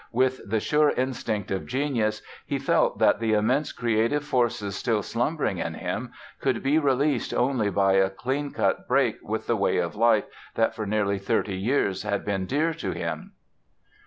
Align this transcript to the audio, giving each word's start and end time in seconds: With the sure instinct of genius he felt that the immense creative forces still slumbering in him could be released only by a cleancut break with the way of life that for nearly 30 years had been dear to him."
With 0.11 0.49
the 0.49 0.59
sure 0.59 0.89
instinct 0.89 1.51
of 1.51 1.67
genius 1.67 2.23
he 2.47 2.57
felt 2.57 2.97
that 2.97 3.19
the 3.19 3.33
immense 3.33 3.71
creative 3.71 4.23
forces 4.25 4.75
still 4.75 5.03
slumbering 5.03 5.59
in 5.59 5.75
him 5.75 6.09
could 6.39 6.63
be 6.63 6.79
released 6.79 7.35
only 7.35 7.69
by 7.69 7.93
a 7.93 8.09
cleancut 8.09 8.87
break 8.87 9.21
with 9.21 9.45
the 9.45 9.55
way 9.55 9.77
of 9.77 9.95
life 9.95 10.25
that 10.55 10.73
for 10.73 10.87
nearly 10.87 11.19
30 11.19 11.55
years 11.55 12.01
had 12.01 12.25
been 12.25 12.47
dear 12.47 12.73
to 12.73 12.89
him." 12.93 13.33